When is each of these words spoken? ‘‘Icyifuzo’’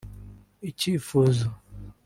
‘‘Icyifuzo’’ 0.69 1.45